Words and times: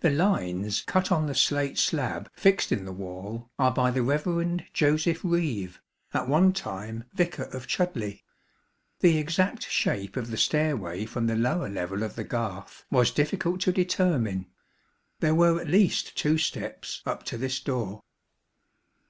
The 0.00 0.08
lines 0.08 0.80
cut 0.80 1.12
on 1.12 1.26
the 1.26 1.34
slate 1.34 1.76
slab 1.76 2.30
fixed 2.34 2.72
in 2.72 2.86
the 2.86 2.94
wall 2.94 3.50
are 3.58 3.70
by 3.72 3.90
the 3.90 4.00
Eev. 4.00 4.64
Joseph 4.72 5.20
Eeeve, 5.20 5.80
at 6.14 6.26
one 6.26 6.54
time 6.54 7.04
Vicar 7.12 7.42
of 7.42 7.66
Chudleigh. 7.66 8.22
The 9.00 9.18
exact 9.18 9.64
shape 9.68 10.16
of 10.16 10.30
the 10.30 10.38
stairway 10.38 11.04
from 11.04 11.26
the 11.26 11.36
lower 11.36 11.68
level 11.68 12.02
of 12.02 12.14
the 12.16 12.24
garth 12.24 12.86
was 12.90 13.10
difficult 13.10 13.60
to 13.60 13.70
determine, 13.72 14.46
there 15.20 15.34
were 15.34 15.60
at 15.60 15.68
least 15.68 16.16
two 16.16 16.38
steps 16.38 17.02
up 17.04 17.22
to 17.24 17.36
this 17.36 17.60
door. 17.60 18.00